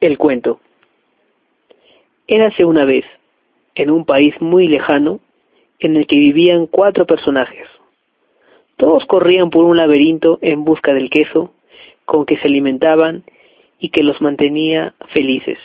El 0.00 0.16
cuento. 0.16 0.60
Érase 2.26 2.64
una 2.64 2.86
vez, 2.86 3.04
en 3.74 3.90
un 3.90 4.06
país 4.06 4.34
muy 4.40 4.66
lejano, 4.66 5.20
en 5.78 5.96
el 5.96 6.06
que 6.06 6.16
vivían 6.16 6.66
cuatro 6.66 7.06
personajes. 7.06 7.68
Todos 8.76 9.04
corrían 9.04 9.50
por 9.50 9.64
un 9.64 9.76
laberinto 9.76 10.38
en 10.40 10.64
busca 10.64 10.94
del 10.94 11.10
queso 11.10 11.52
con 12.06 12.24
que 12.24 12.38
se 12.38 12.46
alimentaban 12.46 13.24
y 13.78 13.90
que 13.90 14.02
los 14.02 14.20
mantenía 14.22 14.94
felices. 15.12 15.58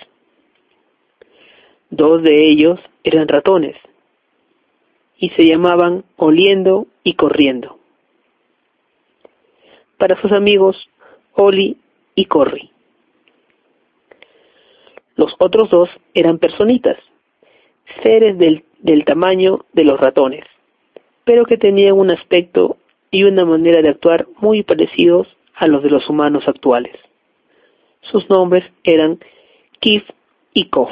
Dos 1.89 2.21
de 2.21 2.49
ellos 2.49 2.79
eran 3.05 3.29
ratones 3.29 3.77
y 5.17 5.29
se 5.29 5.45
llamaban 5.45 6.03
Oliendo 6.17 6.87
y 7.03 7.13
Corriendo. 7.13 7.79
Para 9.97 10.19
sus 10.21 10.33
amigos, 10.33 10.89
Oli 11.35 11.77
y 12.15 12.25
Corri. 12.25 12.74
Los 15.15 15.35
otros 15.39 15.69
dos 15.69 15.89
eran 16.13 16.39
personitas, 16.39 16.97
seres 18.03 18.37
del, 18.37 18.65
del 18.79 19.05
tamaño 19.05 19.65
de 19.73 19.83
los 19.83 19.99
ratones, 19.99 20.43
pero 21.23 21.45
que 21.45 21.57
tenían 21.57 21.93
un 21.93 22.11
aspecto 22.11 22.77
y 23.11 23.23
una 23.23 23.45
manera 23.45 23.81
de 23.81 23.89
actuar 23.89 24.27
muy 24.39 24.63
parecidos 24.63 25.27
a 25.55 25.67
los 25.67 25.83
de 25.83 25.89
los 25.89 26.09
humanos 26.09 26.47
actuales. 26.47 26.95
Sus 28.01 28.29
nombres 28.29 28.65
eran 28.83 29.19
Kif 29.79 30.03
y 30.53 30.69
Kof. 30.69 30.91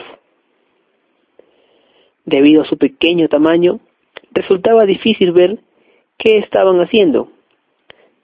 Debido 2.25 2.61
a 2.61 2.65
su 2.65 2.77
pequeño 2.77 3.27
tamaño, 3.27 3.79
resultaba 4.31 4.85
difícil 4.85 5.33
ver 5.33 5.59
qué 6.17 6.37
estaban 6.37 6.79
haciendo, 6.79 7.29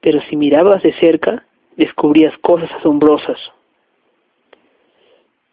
pero 0.01 0.21
si 0.21 0.37
mirabas 0.37 0.81
de 0.81 0.93
cerca, 0.93 1.45
descubrías 1.75 2.37
cosas 2.37 2.71
asombrosas. 2.71 3.37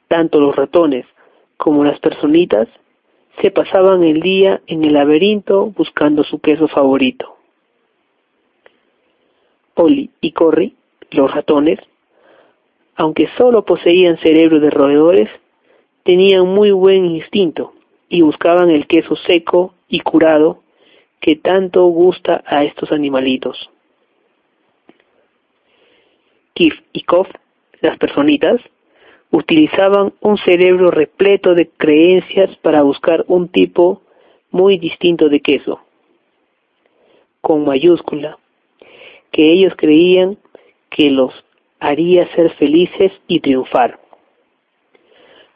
Tanto 0.08 0.40
los 0.40 0.54
ratones 0.54 1.06
como 1.56 1.84
las 1.84 1.98
personitas 2.00 2.68
se 3.40 3.50
pasaban 3.50 4.02
el 4.02 4.20
día 4.20 4.60
en 4.66 4.84
el 4.84 4.94
laberinto 4.94 5.66
buscando 5.66 6.24
su 6.24 6.40
queso 6.40 6.68
favorito. 6.68 7.36
Oli 9.74 10.10
y 10.20 10.32
Corri, 10.32 10.74
los 11.10 11.30
ratones, 11.30 11.78
aunque 12.96 13.28
solo 13.36 13.64
poseían 13.64 14.16
cerebro 14.18 14.58
de 14.58 14.70
roedores, 14.70 15.28
tenían 16.02 16.46
muy 16.46 16.70
buen 16.70 17.04
instinto 17.04 17.74
y 18.08 18.22
buscaban 18.22 18.70
el 18.70 18.86
queso 18.86 19.16
seco 19.16 19.74
y 19.88 20.00
curado 20.00 20.62
que 21.20 21.36
tanto 21.36 21.84
gusta 21.86 22.42
a 22.46 22.64
estos 22.64 22.92
animalitos. 22.92 23.70
Kif 26.54 26.74
y 26.92 27.02
Kof, 27.02 27.28
las 27.82 27.98
personitas, 27.98 28.60
utilizaban 29.30 30.14
un 30.20 30.38
cerebro 30.38 30.91
repleto 30.91 31.55
de 31.55 31.69
creencias 31.69 32.56
para 32.56 32.82
buscar 32.82 33.24
un 33.28 33.48
tipo 33.48 34.02
muy 34.51 34.78
distinto 34.78 35.28
de 35.28 35.40
queso, 35.40 35.80
con 37.40 37.64
mayúscula, 37.64 38.39
que 39.30 39.52
ellos 39.52 39.74
creían 39.77 40.39
que 40.90 41.11
los 41.11 41.33
haría 41.80 42.27
ser 42.34 42.51
felices 42.55 43.12
y 43.27 43.40
triunfar. 43.40 44.01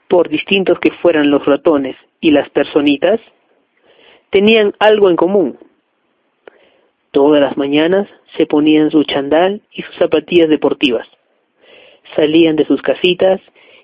Por 0.09 0.29
distintos 0.29 0.79
que 0.81 0.91
fueran 0.91 1.31
los 1.31 1.45
ratones 1.47 1.97
y 2.21 2.33
las 2.33 2.51
personitas, 2.51 3.21
tenían 4.31 4.75
algo 4.79 5.09
en 5.09 5.17
común. 5.17 5.59
Todas 7.13 7.41
las 7.41 7.57
mañanas 7.57 8.09
se 8.37 8.47
ponían 8.47 8.91
su 8.91 9.05
chandal 9.05 9.63
y 9.73 9.83
sus 9.83 9.97
zapatillas 9.97 10.49
deportivas. 10.49 11.09
Salían 12.17 12.57
de 12.57 12.67
sus 12.67 12.83
casitas 12.83 13.41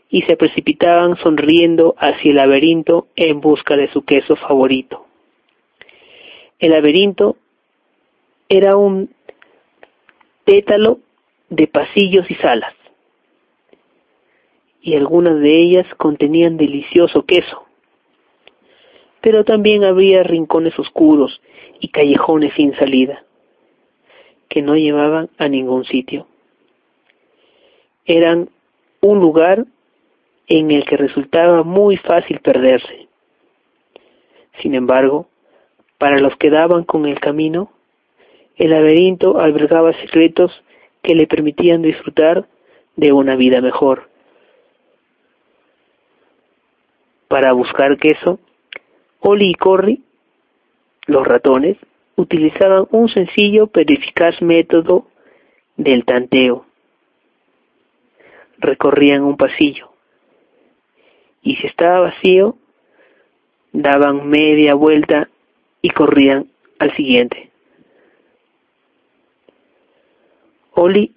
y 0.09 0.22
se 0.22 0.37
precipitaban 0.37 1.16
sonriendo 1.19 1.94
hacia 1.98 2.31
el 2.31 2.37
laberinto 2.37 3.09
en 3.16 3.41
busca 3.41 3.76
de 3.76 3.88
su 3.92 4.04
queso 4.04 4.37
favorito. 4.37 5.06
El 6.59 6.70
laberinto 6.70 7.37
era 8.48 8.76
un 8.76 9.10
pétalo 10.44 11.00
de 11.50 11.66
pasillos 11.66 12.31
y 12.31 12.34
salas, 12.37 12.75
y 14.81 14.94
algunas 14.94 15.41
de 15.41 15.60
ellas 15.60 15.87
contenían 15.97 16.56
delicioso 16.56 17.25
queso. 17.25 17.64
Pero 19.20 19.44
también 19.44 19.82
había 19.82 20.22
rincones 20.22 20.78
oscuros 20.78 21.41
y 21.81 21.88
callejones 21.88 22.54
sin 22.54 22.75
salida, 22.76 23.25
que 24.48 24.62
no 24.62 24.76
llevaban 24.76 25.28
a 25.38 25.48
ningún 25.48 25.84
sitio. 25.84 26.28
Eran 28.06 28.49
un 29.00 29.21
lugar 29.21 29.67
en 30.49 30.71
el 30.71 30.84
que 30.84 30.97
resultaba 30.97 31.62
muy 31.62 31.97
fácil 31.97 32.41
perderse. 32.41 33.09
Sin 34.61 34.75
embargo, 34.75 35.28
para 35.99 36.19
los 36.19 36.37
que 36.37 36.50
daban 36.50 36.84
con 36.84 37.06
el 37.06 37.21
camino, 37.21 37.71
el 38.56 38.71
laberinto 38.71 39.39
albergaba 39.39 39.93
secretos 39.94 40.62
que 41.03 41.15
le 41.15 41.27
permitían 41.27 41.83
disfrutar 41.83 42.47
de 42.97 43.12
una 43.12 43.37
vida 43.37 43.61
mejor. 43.61 44.09
Para 47.28 47.53
buscar 47.53 47.99
queso, 47.99 48.38
Oli 49.21 49.50
y 49.50 49.55
Corri, 49.55 50.03
los 51.06 51.27
ratones, 51.27 51.77
utilizaban 52.17 52.87
un 52.91 53.09
sencillo 53.09 53.67
pero 53.67 53.93
eficaz 53.93 54.41
método 54.41 55.06
del 55.77 56.05
tanteo. 56.05 56.65
Recorrían 58.59 59.22
un 59.22 59.37
pasillo 59.37 59.97
y 61.47 61.55
si 61.55 61.69
estaba 61.69 62.00
vacío, 62.00 62.56
daban 63.72 64.28
media 64.28 64.75
vuelta 64.75 65.28
y 65.81 65.91
corrían 65.91 66.49
al 66.81 66.93
siguiente. 66.97 67.50
Oli 70.72 71.15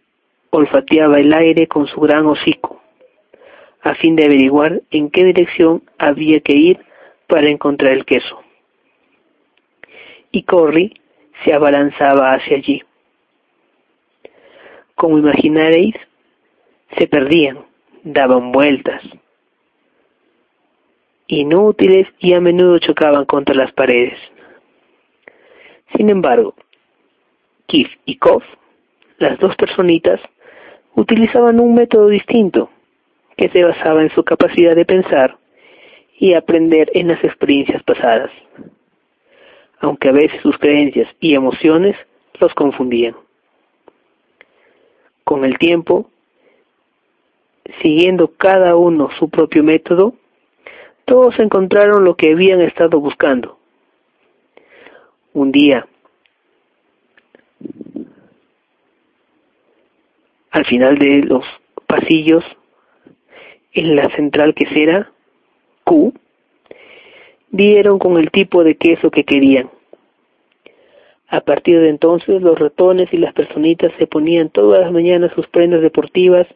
olfateaba 0.51 1.19
el 1.19 1.33
aire 1.33 1.67
con 1.67 1.87
su 1.87 1.99
gran 1.99 2.27
hocico, 2.27 2.79
a 3.81 3.95
fin 3.95 4.15
de 4.15 4.25
averiguar 4.25 4.83
en 4.91 5.09
qué 5.09 5.23
dirección 5.23 5.81
había 5.97 6.41
que 6.41 6.53
ir 6.53 6.79
para 7.25 7.49
encontrar 7.49 7.93
el 7.93 8.05
queso. 8.05 8.39
Y 10.31 10.43
Corry 10.43 10.93
se 11.43 11.53
abalanzaba 11.53 12.33
hacia 12.33 12.57
allí. 12.57 12.83
Como 14.93 15.17
imaginaréis, 15.17 15.95
se 16.97 17.07
perdían, 17.07 17.65
daban 18.03 18.51
vueltas, 18.51 19.01
inútiles 21.27 22.07
y 22.19 22.33
a 22.33 22.41
menudo 22.41 22.79
chocaban 22.79 23.25
contra 23.25 23.55
las 23.55 23.71
paredes. 23.71 24.17
Sin 25.95 26.09
embargo, 26.09 26.55
Kif 27.67 27.87
y 28.05 28.17
Kof, 28.17 28.43
las 29.17 29.37
dos 29.39 29.55
personitas, 29.55 30.19
utilizaban 30.95 31.59
un 31.59 31.75
método 31.75 32.07
distinto 32.07 32.69
que 33.37 33.49
se 33.49 33.63
basaba 33.63 34.01
en 34.01 34.09
su 34.11 34.23
capacidad 34.23 34.75
de 34.75 34.85
pensar 34.85 35.37
y 36.17 36.33
aprender 36.33 36.91
en 36.93 37.07
las 37.07 37.23
experiencias 37.23 37.81
pasadas, 37.83 38.31
aunque 39.79 40.09
a 40.09 40.13
veces 40.13 40.41
sus 40.41 40.57
creencias 40.57 41.07
y 41.19 41.35
emociones 41.35 41.95
los 42.39 42.53
confundían. 42.53 43.15
Con 45.23 45.45
el 45.45 45.57
tiempo, 45.57 46.09
siguiendo 47.81 48.33
cada 48.35 48.75
uno 48.75 49.09
su 49.19 49.29
propio 49.29 49.63
método, 49.63 50.13
todos 51.05 51.39
encontraron 51.39 52.03
lo 52.03 52.15
que 52.15 52.31
habían 52.31 52.61
estado 52.61 52.99
buscando. 52.99 53.57
Un 55.33 55.51
día, 55.51 55.87
al 60.51 60.65
final 60.65 60.97
de 60.97 61.23
los 61.23 61.45
pasillos, 61.87 62.43
en 63.73 63.95
la 63.95 64.09
central 64.15 64.53
quesera, 64.53 65.11
Q, 65.83 66.13
dieron 67.49 67.99
con 67.99 68.17
el 68.17 68.31
tipo 68.31 68.63
de 68.63 68.75
queso 68.75 69.11
que 69.11 69.23
querían. 69.23 69.69
A 71.27 71.41
partir 71.41 71.79
de 71.79 71.89
entonces, 71.89 72.41
los 72.41 72.57
ratones 72.57 73.11
y 73.13 73.17
las 73.17 73.33
personitas 73.33 73.91
se 73.99 74.07
ponían 74.07 74.49
todas 74.49 74.81
las 74.81 74.91
mañanas 74.91 75.31
sus 75.33 75.47
prendas 75.47 75.81
deportivas 75.81 76.47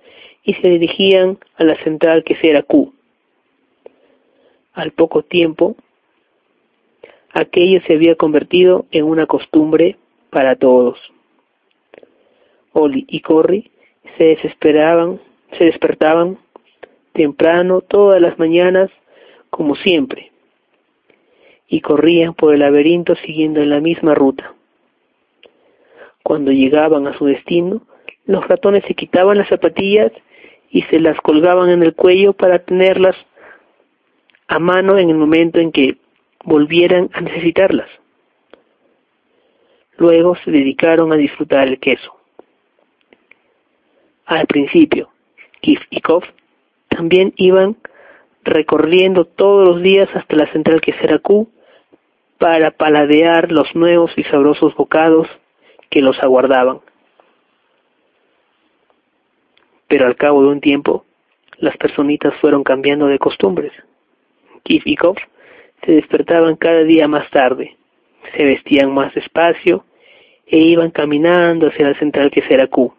y 0.43 0.53
se 0.55 0.69
dirigían 0.69 1.37
a 1.55 1.63
la 1.63 1.75
central 1.83 2.23
que 2.23 2.37
era 2.41 2.63
Q. 2.63 2.93
Al 4.73 4.91
poco 4.91 5.23
tiempo, 5.23 5.75
aquello 7.31 7.81
se 7.85 7.93
había 7.93 8.15
convertido 8.15 8.85
en 8.91 9.05
una 9.05 9.25
costumbre 9.25 9.97
para 10.29 10.55
todos. 10.55 10.99
Oli 12.73 13.05
y 13.07 13.21
Corry 13.21 13.71
se 14.17 14.23
desesperaban, 14.25 15.21
se 15.57 15.65
despertaban 15.65 16.37
temprano 17.13 17.81
todas 17.81 18.19
las 18.19 18.37
mañanas 18.39 18.89
como 19.49 19.75
siempre 19.75 20.31
y 21.67 21.81
corrían 21.81 22.33
por 22.33 22.53
el 22.53 22.59
laberinto 22.59 23.15
siguiendo 23.15 23.61
en 23.61 23.69
la 23.69 23.79
misma 23.79 24.13
ruta. 24.13 24.53
Cuando 26.21 26.51
llegaban 26.51 27.07
a 27.07 27.17
su 27.17 27.25
destino, 27.25 27.81
los 28.25 28.47
ratones 28.47 28.83
se 28.87 28.93
quitaban 28.93 29.37
las 29.37 29.49
zapatillas 29.49 30.11
y 30.73 30.81
se 30.83 30.99
las 30.99 31.21
colgaban 31.21 31.69
en 31.69 31.83
el 31.83 31.93
cuello 31.93 32.33
para 32.33 32.57
tenerlas 32.57 33.15
a 34.47 34.57
mano 34.57 34.97
en 34.97 35.11
el 35.11 35.15
momento 35.15 35.59
en 35.59 35.71
que 35.71 35.97
volvieran 36.43 37.11
a 37.13 37.21
necesitarlas. 37.21 37.87
Luego 39.97 40.35
se 40.43 40.49
dedicaron 40.49 41.13
a 41.13 41.15
disfrutar 41.15 41.67
el 41.67 41.79
queso. 41.79 42.15
Al 44.25 44.47
principio, 44.47 45.09
Kif 45.61 45.79
y 45.91 46.01
Kof 46.01 46.25
también 46.89 47.33
iban 47.37 47.77
recorriendo 48.43 49.25
todos 49.25 49.67
los 49.67 49.81
días 49.83 50.09
hasta 50.15 50.35
la 50.35 50.51
central 50.51 50.81
que 50.81 50.93
será 50.93 51.19
Q 51.19 51.49
para 52.39 52.71
paladear 52.71 53.51
los 53.51 53.75
nuevos 53.75 54.11
y 54.17 54.23
sabrosos 54.23 54.75
bocados 54.75 55.27
que 55.91 56.01
los 56.01 56.17
aguardaban. 56.23 56.79
Pero 59.87 60.07
al 60.07 60.15
cabo 60.15 60.41
de 60.41 60.49
un 60.49 60.61
tiempo, 60.61 61.05
las 61.57 61.77
personitas 61.77 62.33
fueron 62.41 62.63
cambiando 62.63 63.07
de 63.07 63.19
costumbres. 63.19 63.71
Kif 64.63 64.85
y 64.85 64.95
Kof 64.95 65.17
se 65.85 65.91
despertaban 65.93 66.55
cada 66.55 66.83
día 66.83 67.07
más 67.07 67.29
tarde, 67.29 67.75
se 68.35 68.43
vestían 68.43 68.93
más 68.93 69.13
despacio 69.13 69.85
e 70.47 70.57
iban 70.57 70.91
caminando 70.91 71.67
hacia 71.67 71.89
la 71.89 71.99
central 71.99 72.31
que 72.31 72.41
será 72.43 72.67
Q. 72.67 72.93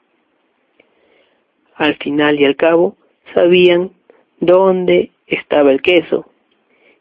Al 1.76 1.96
final 1.96 2.38
y 2.38 2.44
al 2.44 2.56
cabo, 2.56 2.96
sabían 3.32 3.90
dónde 4.38 5.10
estaba 5.26 5.72
el 5.72 5.82
queso 5.82 6.26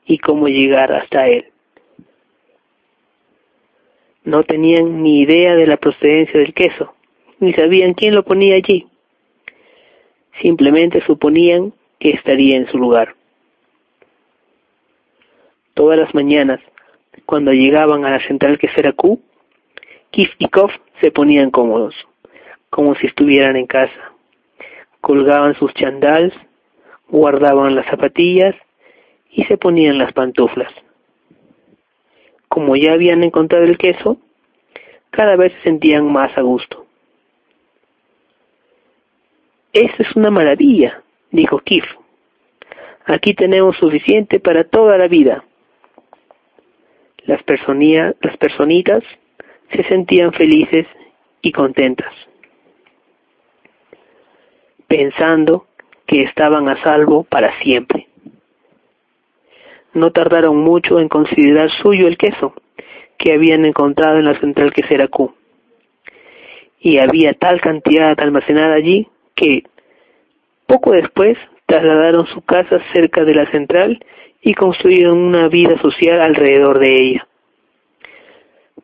y 0.06 0.18
cómo 0.18 0.48
llegar 0.48 0.92
hasta 0.92 1.28
él. 1.28 1.46
No 4.24 4.44
tenían 4.44 5.04
ni 5.04 5.22
idea 5.22 5.56
de 5.56 5.68
la 5.68 5.78
procedencia 5.78 6.40
del 6.40 6.54
queso, 6.54 6.94
ni 7.40 7.54
sabían 7.54 7.94
quién 7.94 8.16
lo 8.16 8.24
ponía 8.24 8.56
allí. 8.56 8.88
Simplemente 10.42 11.02
suponían 11.06 11.74
que 12.00 12.12
estaría 12.12 12.58
en 12.58 12.68
su 12.68 12.78
lugar. 12.78 13.16
Todas 15.74 15.98
las 15.98 16.14
mañanas, 16.14 16.60
cuando 17.26 17.52
llegaban 17.52 18.06
a 18.06 18.12
la 18.12 18.20
central 18.28 18.58
quesera 18.58 18.94
Q, 18.94 19.22
Kif 20.12 20.32
y 20.38 20.48
Kof 20.48 20.72
se 21.02 21.12
ponían 21.12 21.50
cómodos, 21.50 21.96
como 22.70 22.96
si 22.96 23.08
estuvieran 23.08 23.56
en 23.56 23.68
casa. 23.68 24.14
Colgaban 25.02 25.56
sus 25.56 25.74
chandals 25.74 26.34
guardaban 27.14 27.76
las 27.76 27.86
zapatillas 27.86 28.56
y 29.30 29.44
se 29.44 29.56
ponían 29.58 30.00
las 30.00 30.14
pantuflas. 30.14 30.74
Como 32.48 32.76
ya 32.76 32.94
habían 32.94 33.24
encontrado 33.24 33.66
el 33.66 33.78
queso, 33.78 34.18
cada 35.12 35.36
vez 35.36 35.54
se 35.54 35.62
sentían 35.62 36.12
más 36.12 36.36
a 36.36 36.42
gusto. 36.42 36.83
Esto 39.74 40.04
es 40.04 40.16
una 40.16 40.30
maravilla, 40.30 41.02
dijo 41.32 41.58
Kif. 41.58 41.84
Aquí 43.06 43.34
tenemos 43.34 43.76
suficiente 43.78 44.40
para 44.40 44.66
toda 44.66 45.00
la 45.00 45.08
vida. 45.08 45.44
Las, 47.26 47.42
las 47.48 48.38
personitas 48.38 49.04
se 49.72 49.84
sentían 49.86 50.32
felices 50.32 50.86
y 51.42 51.52
contentas, 51.52 52.14
pensando 54.88 55.66
que 56.06 56.22
estaban 56.22 56.70
a 56.70 56.82
salvo 56.84 57.24
para 57.24 57.60
siempre. 57.62 58.08
No 59.94 60.12
tardaron 60.12 60.58
mucho 60.58 61.00
en 61.00 61.10
considerar 61.10 61.72
suyo 61.82 62.08
el 62.08 62.18
queso 62.18 62.54
que 63.18 63.34
habían 63.34 63.66
encontrado 63.66 64.20
en 64.20 64.26
la 64.26 64.40
central 64.40 64.72
que 64.72 64.84
será 64.84 65.08
Q. 65.08 65.34
Y 66.80 67.00
había 67.00 67.34
tal 67.34 67.60
cantidad 67.60 68.20
almacenada 68.20 68.76
allí 68.76 69.08
que 69.36 69.64
poco 70.68 70.92
después 70.92 71.38
trasladaron 71.66 72.28
su 72.28 72.42
casa 72.42 72.80
cerca 72.94 73.24
de 73.24 73.36
la 73.36 73.50
central 73.52 74.04
y 74.42 74.54
construyeron 74.54 75.18
una 75.18 75.48
vida 75.48 75.80
social 75.82 76.22
alrededor 76.22 76.80
de 76.80 77.02
ella. 77.02 77.28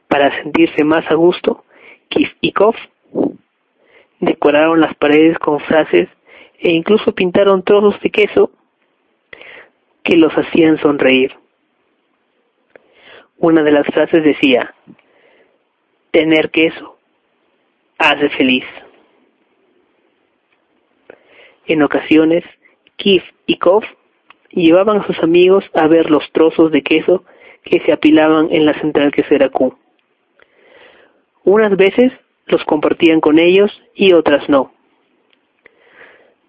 Para 0.08 0.36
sentirse 0.42 0.84
más 0.84 1.10
a 1.12 1.16
gusto, 1.16 1.66
Kif 2.08 2.32
y 2.42 2.52
Kof 2.52 2.76
decoraron 4.20 4.82
las 4.82 4.96
paredes 4.96 5.38
con 5.40 5.60
frases 5.60 6.10
e 6.60 6.72
incluso 6.72 7.14
pintaron 7.14 7.64
trozos 7.64 8.00
de 8.02 8.10
queso 8.10 8.52
que 10.04 10.18
los 10.18 10.34
hacían 10.34 10.78
sonreír. 10.80 11.34
Una 13.38 13.64
de 13.64 13.72
las 13.72 13.86
frases 13.88 14.24
decía, 14.24 14.74
tener 16.12 16.50
queso 16.50 16.98
hace 17.98 18.30
feliz. 18.30 18.66
En 21.70 21.84
ocasiones, 21.84 22.44
Kif 22.96 23.24
y 23.46 23.58
Kof 23.58 23.86
llevaban 24.50 24.98
a 24.98 25.06
sus 25.06 25.20
amigos 25.20 25.64
a 25.76 25.88
ver 25.88 26.10
los 26.10 26.28
trozos 26.32 26.72
de 26.72 26.82
queso 26.82 27.24
que 27.64 27.80
se 27.82 27.92
apilaban 27.92 28.48
en 28.50 28.66
la 28.66 28.74
central 28.74 29.12
quesera 29.12 29.50
Q. 29.50 29.78
Unas 31.44 31.78
veces 31.78 32.12
los 32.48 32.64
compartían 32.66 33.22
con 33.22 33.38
ellos 33.38 33.72
y 33.94 34.14
otras 34.14 34.50
no. 34.50 34.74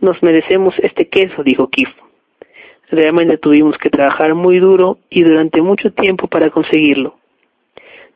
Nos 0.00 0.22
merecemos 0.22 0.74
este 0.78 1.10
queso, 1.10 1.42
dijo 1.42 1.68
Kif. 1.68 1.90
Realmente 2.88 3.36
tuvimos 3.36 3.76
que 3.76 3.90
trabajar 3.90 4.34
muy 4.34 4.58
duro 4.58 4.96
y 5.10 5.22
durante 5.22 5.60
mucho 5.60 5.92
tiempo 5.92 6.28
para 6.28 6.48
conseguirlo. 6.48 7.18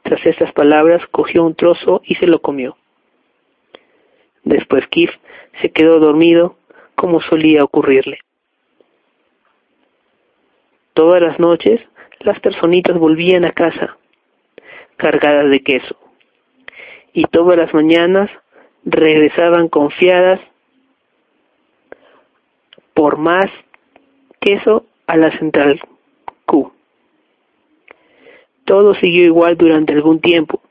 Tras 0.04 0.24
estas 0.24 0.52
palabras 0.52 1.06
cogió 1.10 1.44
un 1.44 1.54
trozo 1.54 2.00
y 2.02 2.14
se 2.14 2.26
lo 2.26 2.40
comió. 2.40 2.78
Después 4.42 4.86
Kif 4.86 5.10
se 5.60 5.70
quedó 5.70 6.00
dormido 6.00 6.56
como 6.94 7.20
solía 7.20 7.64
ocurrirle. 7.64 8.18
Todas 10.94 11.20
las 11.20 11.38
noches 11.38 11.80
las 12.20 12.38
personitas 12.40 12.98
volvían 12.98 13.44
a 13.44 13.52
casa 13.52 13.96
cargadas 14.96 15.50
de 15.50 15.62
queso 15.62 15.96
y 17.12 17.24
todas 17.24 17.58
las 17.58 17.74
mañanas 17.74 18.30
regresaban 18.84 19.68
confiadas 19.68 20.40
por 22.94 23.18
más 23.18 23.46
queso 24.40 24.86
a 25.06 25.16
la 25.16 25.36
central 25.38 25.80
Q. 26.46 26.72
Todo 28.64 28.94
siguió 28.94 29.24
igual 29.24 29.56
durante 29.56 29.92
algún 29.92 30.20
tiempo, 30.20 30.62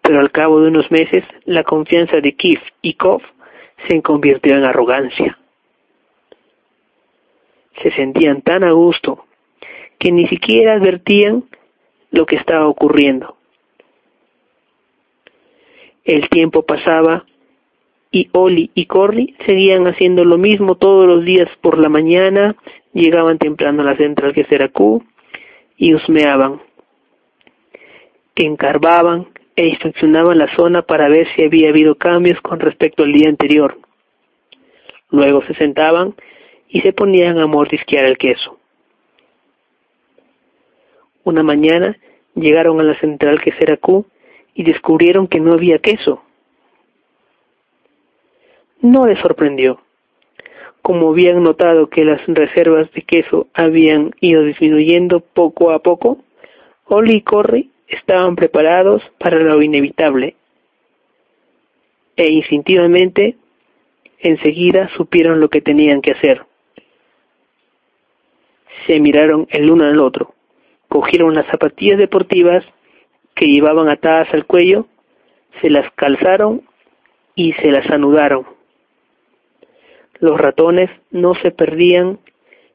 pero 0.00 0.20
al 0.20 0.30
cabo 0.30 0.60
de 0.60 0.68
unos 0.68 0.90
meses 0.90 1.24
la 1.44 1.64
confianza 1.64 2.20
de 2.20 2.34
Kif 2.34 2.60
y 2.82 2.94
Kof 2.94 3.22
se 3.88 4.02
convirtió 4.02 4.56
en 4.56 4.64
arrogancia. 4.64 5.38
Se 7.82 7.90
sentían 7.92 8.42
tan 8.42 8.64
a 8.64 8.72
gusto 8.72 9.24
que 9.98 10.12
ni 10.12 10.26
siquiera 10.28 10.74
advertían 10.74 11.44
lo 12.10 12.26
que 12.26 12.36
estaba 12.36 12.66
ocurriendo. 12.68 13.36
El 16.04 16.28
tiempo 16.28 16.62
pasaba 16.62 17.24
y 18.10 18.28
Oli 18.32 18.70
y 18.74 18.86
Corley 18.86 19.34
seguían 19.44 19.86
haciendo 19.86 20.24
lo 20.24 20.38
mismo 20.38 20.76
todos 20.76 21.06
los 21.06 21.24
días 21.24 21.48
por 21.60 21.78
la 21.78 21.88
mañana, 21.88 22.54
llegaban 22.92 23.38
temprano 23.38 23.82
a 23.82 23.86
la 23.86 23.96
central 23.96 24.32
que 24.32 24.44
será 24.44 24.68
Q 24.68 25.02
y 25.76 25.94
husmeaban, 25.94 26.60
encarbaban 28.36 29.26
e 29.56 29.66
inspeccionaban 29.66 30.38
la 30.38 30.54
zona 30.56 30.82
para 30.82 31.08
ver 31.08 31.28
si 31.34 31.42
había 31.44 31.68
habido 31.68 31.94
cambios 31.96 32.40
con 32.40 32.60
respecto 32.60 33.02
al 33.02 33.12
día 33.12 33.28
anterior. 33.28 33.78
Luego 35.10 35.42
se 35.44 35.54
sentaban 35.54 36.14
y 36.68 36.80
se 36.80 36.92
ponían 36.92 37.38
a 37.38 37.46
mordisquear 37.46 38.04
el 38.04 38.18
queso. 38.18 38.58
Una 41.22 41.42
mañana 41.42 41.96
llegaron 42.34 42.80
a 42.80 42.84
la 42.84 42.98
central 42.98 43.40
que 43.40 43.52
será 43.52 43.76
Q 43.76 44.06
y 44.54 44.64
descubrieron 44.64 45.28
que 45.28 45.40
no 45.40 45.52
había 45.52 45.78
queso 45.78 46.22
no 48.84 49.06
les 49.06 49.18
sorprendió. 49.20 49.80
Como 50.82 51.10
habían 51.10 51.42
notado 51.42 51.88
que 51.88 52.04
las 52.04 52.20
reservas 52.26 52.92
de 52.92 53.02
queso 53.02 53.46
habían 53.54 54.10
ido 54.20 54.42
disminuyendo 54.42 55.20
poco 55.20 55.70
a 55.70 55.78
poco, 55.78 56.18
Oli 56.84 57.14
y 57.14 57.20
Corry 57.22 57.70
estaban 57.88 58.36
preparados 58.36 59.02
para 59.18 59.38
lo 59.38 59.62
inevitable 59.62 60.36
e 62.16 62.30
instintivamente 62.30 63.36
enseguida 64.18 64.88
supieron 64.96 65.40
lo 65.40 65.48
que 65.48 65.60
tenían 65.60 66.00
que 66.00 66.12
hacer. 66.12 66.44
Se 68.86 69.00
miraron 69.00 69.46
el 69.50 69.70
uno 69.70 69.84
al 69.84 70.00
otro, 70.00 70.34
cogieron 70.88 71.34
las 71.34 71.46
zapatillas 71.46 71.98
deportivas 71.98 72.64
que 73.34 73.46
llevaban 73.46 73.88
atadas 73.88 74.32
al 74.32 74.46
cuello, 74.46 74.86
se 75.60 75.70
las 75.70 75.90
calzaron 75.92 76.62
y 77.34 77.52
se 77.54 77.70
las 77.70 77.88
anudaron. 77.90 78.46
Los 80.20 80.40
ratones 80.40 80.90
no 81.10 81.34
se 81.34 81.50
perdían 81.50 82.20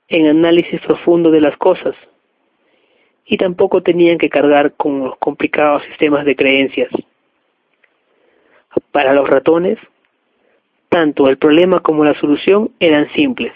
en 0.07 0.27
análisis 0.27 0.81
profundo 0.81 1.31
de 1.31 1.41
las 1.41 1.55
cosas 1.57 1.95
y 3.31 3.37
tampoco 3.37 3.83
tenían 3.83 4.17
que 4.17 4.27
cargar 4.27 4.73
con 4.73 5.03
los 5.03 5.17
complicados 5.17 5.83
sistemas 5.83 6.25
de 6.25 6.35
creencias. 6.35 6.89
Para 8.91 9.13
los 9.13 9.29
ratones, 9.29 9.77
tanto 10.89 11.29
el 11.29 11.37
problema 11.37 11.81
como 11.81 12.03
la 12.03 12.19
solución 12.19 12.71
eran 12.79 13.07
simples. 13.13 13.53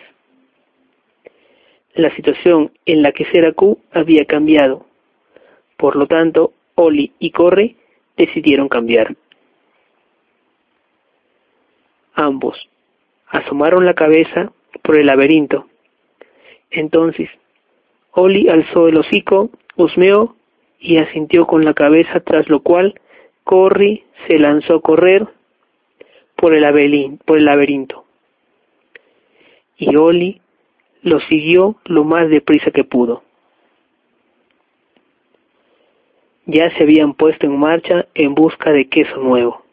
La 1.95 2.15
situación 2.15 2.71
en 2.85 3.01
la 3.01 3.11
que 3.13 3.25
Seraku 3.25 3.79
había 3.91 4.25
cambiado. 4.25 4.85
Por 5.75 5.95
lo 5.95 6.05
tanto, 6.05 6.53
Oli 6.75 7.11
y 7.17 7.31
Corre 7.31 7.75
decidieron 8.15 8.69
cambiar. 8.69 9.15
Ambos 12.13 12.69
asomaron 13.27 13.85
la 13.85 13.95
cabeza 13.95 14.51
por 14.83 14.97
el 14.97 15.07
laberinto. 15.07 15.67
Entonces, 16.69 17.29
Oli 18.11 18.47
alzó 18.47 18.87
el 18.87 18.97
hocico, 18.97 19.49
husmeó 19.75 20.35
y 20.79 20.97
asintió 20.97 21.47
con 21.47 21.63
la 21.65 21.73
cabeza, 21.73 22.19
tras 22.19 22.49
lo 22.49 22.61
cual 22.61 22.99
Corri 23.43 24.03
se 24.27 24.37
lanzó 24.37 24.75
a 24.75 24.81
correr 24.81 25.27
por 26.35 26.53
el, 26.53 27.17
por 27.25 27.37
el 27.37 27.45
laberinto. 27.45 28.05
Y 29.77 29.95
Oli 29.95 30.41
lo 31.01 31.19
siguió 31.21 31.75
lo 31.85 32.03
más 32.03 32.29
deprisa 32.29 32.71
que 32.71 32.83
pudo. 32.83 33.23
Ya 36.45 36.69
se 36.71 36.83
habían 36.83 37.13
puesto 37.13 37.45
en 37.45 37.57
marcha 37.57 38.07
en 38.13 38.35
busca 38.35 38.71
de 38.71 38.89
queso 38.89 39.17
nuevo. 39.17 39.63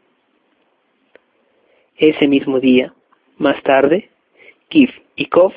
Ese 1.97 2.29
mismo 2.29 2.61
día, 2.61 2.95
más 3.37 3.61
tarde, 3.63 4.11
Kif 4.69 4.91
y 5.17 5.27
Kof 5.27 5.53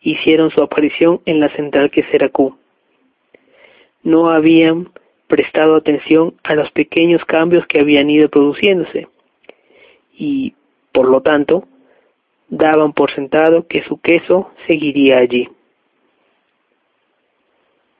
hicieron 0.00 0.50
su 0.50 0.62
aparición 0.62 1.20
en 1.26 1.40
la 1.40 1.50
central 1.50 1.90
que. 1.90 2.56
No 4.04 4.30
habían 4.30 4.90
prestado 5.26 5.74
atención 5.74 6.34
a 6.44 6.54
los 6.54 6.70
pequeños 6.70 7.24
cambios 7.24 7.66
que 7.66 7.80
habían 7.80 8.08
ido 8.10 8.28
produciéndose 8.28 9.08
y, 10.12 10.54
por 10.92 11.08
lo 11.08 11.22
tanto, 11.22 11.66
daban 12.48 12.92
por 12.92 13.10
sentado 13.10 13.66
que 13.66 13.82
su 13.82 14.00
queso 14.00 14.52
seguiría 14.66 15.18
allí. 15.18 15.48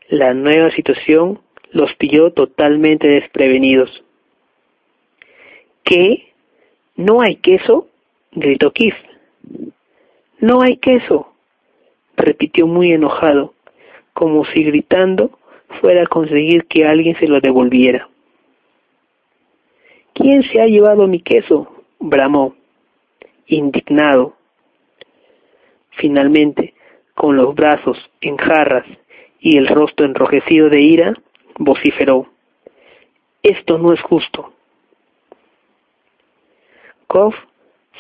La 0.09 0.35
nueva 0.35 0.71
situación 0.71 1.41
los 1.71 1.93
pilló 1.95 2.33
totalmente 2.33 3.09
desprevenidos. 3.09 4.05
¿Qué? 5.83 6.33
¿No 6.95 7.21
hay 7.21 7.37
queso? 7.37 7.89
gritó 8.33 8.73
Keith. 8.73 8.95
No 10.39 10.61
hay 10.61 10.77
queso, 10.77 11.33
repitió 12.17 12.67
muy 12.67 12.93
enojado, 12.93 13.55
como 14.13 14.45
si 14.45 14.63
gritando 14.63 15.39
fuera 15.81 16.07
conseguir 16.07 16.67
que 16.67 16.87
alguien 16.87 17.17
se 17.17 17.27
lo 17.27 17.41
devolviera. 17.41 18.09
¿Quién 20.13 20.43
se 20.45 20.61
ha 20.61 20.67
llevado 20.67 21.07
mi 21.07 21.21
queso? 21.21 21.69
bramó, 21.99 22.55
indignado. 23.47 24.37
Finalmente, 25.91 26.75
con 27.15 27.37
los 27.37 27.55
brazos 27.55 27.99
en 28.21 28.37
jarras 28.37 28.87
y 29.41 29.57
el 29.57 29.69
rostro 29.69 30.07
enrojecido 30.07 30.69
de 30.69 30.81
ira, 30.81 31.15
vociferó. 31.59 32.27
Esto 33.43 33.79
no 33.79 33.93
es 33.93 34.01
justo. 34.03 34.53
Koff 37.07 37.35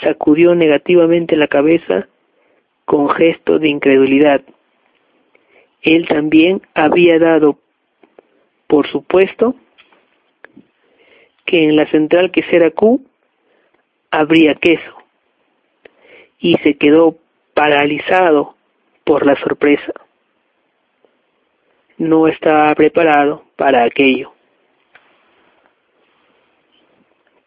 sacudió 0.02 0.54
negativamente 0.54 1.37
la 1.37 1.49
cabeza 1.49 2.09
con 2.85 3.09
gesto 3.11 3.59
de 3.59 3.69
incredulidad. 3.69 4.43
Él 5.83 6.09
también 6.09 6.62
había 6.75 7.19
dado 7.19 7.59
por 8.75 8.88
supuesto 8.88 9.54
que 11.45 11.62
en 11.62 11.76
la 11.76 11.87
central 11.87 12.33
que 12.33 12.43
será 12.43 12.73
Q 12.73 13.07
habría 14.11 14.57
queso 14.57 14.97
y 16.40 16.57
se 16.57 16.76
quedó 16.76 17.16
paralizado 17.54 18.57
por 19.04 19.26
la 19.26 19.37
sorpresa. 19.37 19.93
No 21.99 22.26
estaba 22.26 22.75
preparado 22.75 23.45
para 23.54 23.85
aquello. 23.85 24.33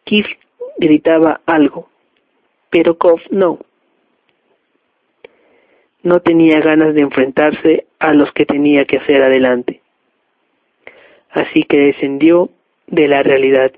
Kif 0.04 0.28
gritaba 0.78 1.42
algo, 1.44 1.90
pero 2.70 2.96
Kof 2.96 3.20
no. 3.30 3.58
No 6.02 6.20
tenía 6.20 6.60
ganas 6.60 6.94
de 6.94 7.02
enfrentarse 7.02 7.86
a 7.98 8.14
los 8.14 8.32
que 8.32 8.46
tenía 8.46 8.86
que 8.86 8.96
hacer 8.96 9.22
adelante. 9.22 9.82
Así 11.30 11.64
que 11.64 11.78
descendió 11.78 12.50
de 12.86 13.08
la 13.08 13.22
realidad. 13.22 13.72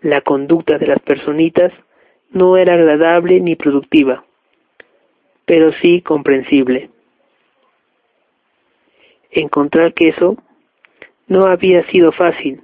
La 0.00 0.20
conducta 0.20 0.78
de 0.78 0.86
las 0.86 1.00
personitas 1.00 1.72
no 2.30 2.56
era 2.56 2.74
agradable 2.74 3.40
ni 3.40 3.56
productiva, 3.56 4.24
pero 5.46 5.72
sí 5.80 6.02
comprensible. 6.02 6.90
Encontrar 9.30 9.94
queso 9.94 10.36
no 11.26 11.46
había 11.46 11.86
sido 11.86 12.12
fácil, 12.12 12.62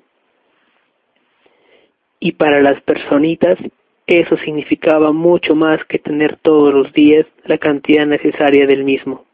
y 2.21 2.33
para 2.33 2.61
las 2.61 2.81
personitas 2.83 3.59
eso 4.07 4.37
significaba 4.39 5.13
mucho 5.13 5.55
más 5.55 5.85
que 5.87 5.99
tener 5.99 6.37
todos 6.37 6.75
los 6.75 6.93
días 6.93 7.27
la 7.45 7.59
cantidad 7.59 8.07
necesaria 8.07 8.67
del 8.67 8.85
mismo. 8.85 9.25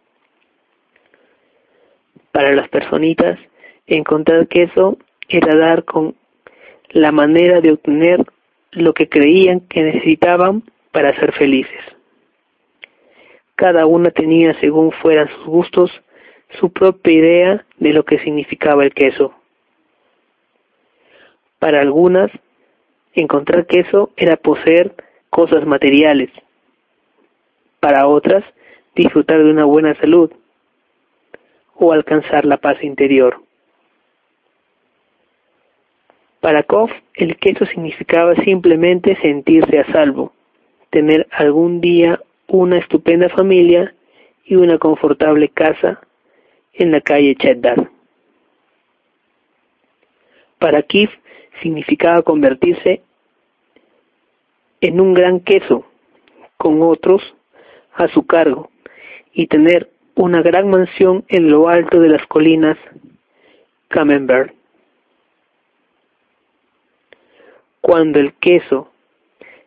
Para 2.37 2.53
las 2.53 2.69
personitas, 2.69 3.39
encontrar 3.87 4.47
queso 4.47 4.99
era 5.27 5.57
dar 5.57 5.85
con 5.87 6.15
la 6.91 7.11
manera 7.11 7.63
de 7.63 7.73
obtener 7.73 8.27
lo 8.73 8.93
que 8.93 9.09
creían 9.09 9.61
que 9.61 9.81
necesitaban 9.81 10.63
para 10.93 11.19
ser 11.19 11.33
felices. 11.33 11.81
Cada 13.55 13.87
una 13.87 14.11
tenía, 14.11 14.53
según 14.61 14.93
fueran 14.93 15.31
sus 15.31 15.47
gustos, 15.47 15.91
su 16.61 16.71
propia 16.75 17.13
idea 17.15 17.67
de 17.79 17.95
lo 17.95 18.05
que 18.05 18.19
significaba 18.19 18.85
el 18.85 18.93
queso. 18.93 19.33
Para 21.59 21.81
algunas, 21.81 22.31
encontrar 23.15 23.65
queso 23.65 24.11
era 24.15 24.37
poseer 24.37 24.93
cosas 25.31 25.67
materiales. 25.67 26.29
Para 27.81 28.07
otras, 28.07 28.45
disfrutar 28.95 29.43
de 29.43 29.51
una 29.51 29.65
buena 29.65 29.95
salud 29.95 30.31
o 31.79 31.93
alcanzar 31.93 32.45
la 32.45 32.57
paz 32.57 32.83
interior. 32.83 33.41
Para 36.41 36.63
Koff, 36.63 36.91
el 37.15 37.37
queso 37.37 37.67
significaba 37.67 38.35
simplemente 38.37 39.17
sentirse 39.17 39.79
a 39.79 39.93
salvo, 39.93 40.33
tener 40.91 41.27
algún 41.33 41.81
día 41.81 42.21
una 42.47 42.79
estupenda 42.79 43.29
familia 43.29 43.95
y 44.45 44.55
una 44.55 44.79
confortable 44.79 45.49
casa 45.49 46.01
en 46.73 46.93
la 46.93 47.01
calle 47.01 47.35
Cheddar. 47.35 47.91
Para 50.59 50.83
Kif 50.83 51.11
significaba 51.63 52.23
convertirse 52.23 53.03
en 54.81 55.01
un 55.01 55.15
gran 55.15 55.41
queso 55.41 55.85
con 56.57 56.81
otros 56.83 57.23
a 57.95 58.09
su 58.09 58.27
cargo 58.27 58.71
y 59.33 59.47
tener 59.47 59.91
una 60.17 60.41
gran 60.41 60.71
mansión 60.71 61.25
en 61.29 61.51
lo 61.51 61.69
alto 61.69 62.01
de 62.01 62.09
las 62.09 62.27
colinas 62.27 62.79
Camembert. 63.89 64.53
Cuando 67.83 68.19
el 68.19 68.33
queso 68.35 68.91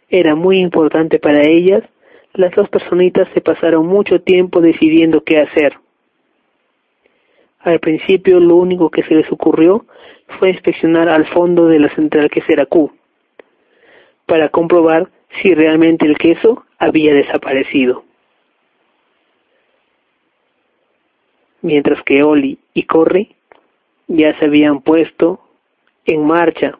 era 0.09 0.35
muy 0.35 0.59
importante 0.59 1.19
para 1.19 1.43
ellas, 1.43 1.83
las 2.33 2.53
dos 2.55 2.67
personitas 2.69 3.27
se 3.33 3.41
pasaron 3.41 3.85
mucho 3.85 4.21
tiempo 4.21 4.59
decidiendo 4.59 5.23
qué 5.23 5.39
hacer. 5.39 5.77
Al 7.59 7.79
principio 7.79 8.39
lo 8.39 8.55
único 8.55 8.89
que 8.89 9.03
se 9.03 9.13
les 9.13 9.31
ocurrió 9.31 9.85
fue 10.39 10.49
inspeccionar 10.49 11.09
al 11.09 11.27
fondo 11.27 11.67
de 11.67 11.79
la 11.79 11.93
central 11.93 12.29
que 12.29 12.41
será 12.41 12.65
Q, 12.65 12.91
para 14.25 14.49
comprobar 14.49 15.09
si 15.41 15.53
realmente 15.53 16.07
el 16.07 16.17
queso 16.17 16.65
había 16.79 17.13
desaparecido. 17.13 18.08
Mientras 21.61 22.01
que 22.03 22.23
Oli 22.23 22.57
y 22.73 22.83
Corri 22.83 23.35
ya 24.07 24.37
se 24.39 24.45
habían 24.45 24.81
puesto 24.81 25.39
en 26.05 26.25
marcha. 26.25 26.77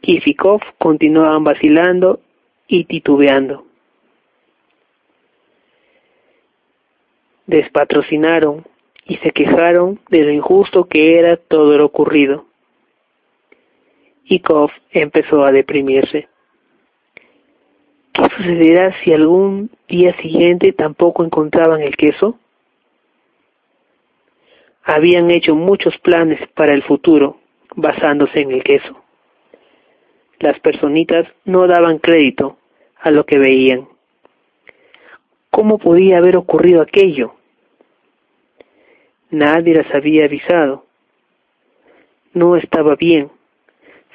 Kifikov 0.00 0.60
continuaban 0.78 1.44
vacilando 1.44 2.20
y 2.68 2.84
titubeando. 2.84 3.66
Despatrocinaron 7.46 8.64
y 9.06 9.16
se 9.18 9.30
quejaron 9.30 10.00
de 10.10 10.24
lo 10.24 10.32
injusto 10.32 10.86
que 10.86 11.18
era 11.18 11.36
todo 11.36 11.78
lo 11.78 11.86
ocurrido. 11.86 12.46
Y 14.24 14.42
empezó 14.90 15.44
a 15.44 15.52
deprimirse. 15.52 16.28
¿Qué 18.12 18.22
sucederá 18.36 18.94
si 19.02 19.12
algún 19.12 19.70
día 19.88 20.16
siguiente 20.16 20.72
tampoco 20.72 21.24
encontraban 21.24 21.80
el 21.82 21.96
queso? 21.96 22.38
Habían 24.88 25.32
hecho 25.32 25.56
muchos 25.56 25.98
planes 25.98 26.38
para 26.54 26.72
el 26.72 26.84
futuro 26.84 27.40
basándose 27.74 28.40
en 28.40 28.52
el 28.52 28.62
queso. 28.62 29.02
Las 30.38 30.60
personitas 30.60 31.26
no 31.44 31.66
daban 31.66 31.98
crédito 31.98 32.56
a 33.00 33.10
lo 33.10 33.26
que 33.26 33.36
veían. 33.36 33.88
¿Cómo 35.50 35.78
podía 35.78 36.18
haber 36.18 36.36
ocurrido 36.36 36.82
aquello? 36.82 37.34
Nadie 39.30 39.74
las 39.74 39.92
había 39.92 40.26
avisado. 40.26 40.84
No 42.32 42.54
estaba 42.54 42.94
bien. 42.94 43.28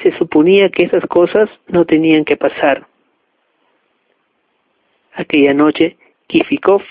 Se 0.02 0.18
suponía 0.18 0.70
que 0.70 0.84
esas 0.84 1.06
cosas 1.08 1.50
no 1.68 1.84
tenían 1.84 2.24
que 2.24 2.38
pasar. 2.38 2.88
Aquella 5.16 5.54
noche, 5.54 5.98
Kifikov 6.28 6.82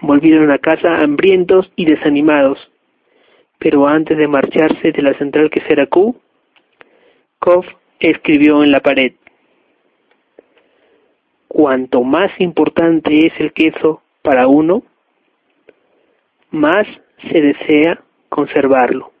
volvieron 0.00 0.50
a 0.50 0.58
casa 0.58 0.96
hambrientos 0.96 1.70
y 1.76 1.84
desanimados. 1.84 2.70
Pero 3.58 3.86
antes 3.86 4.16
de 4.16 4.28
marcharse 4.28 4.92
de 4.92 5.02
la 5.02 5.14
central 5.14 5.50
que 5.50 5.60
será 5.62 5.86
Q, 5.86 6.16
Kov 7.38 7.64
escribió 8.00 8.62
en 8.62 8.70
la 8.70 8.80
pared. 8.80 9.12
Cuanto 11.48 12.02
más 12.02 12.30
importante 12.40 13.26
es 13.26 13.32
el 13.40 13.52
queso 13.52 14.02
para 14.22 14.46
uno, 14.46 14.82
más 16.50 16.86
se 17.30 17.40
desea 17.40 18.00
conservarlo. 18.28 19.12